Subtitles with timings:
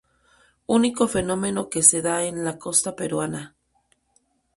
[0.77, 3.55] Único fenómeno que se da en la costa peruana.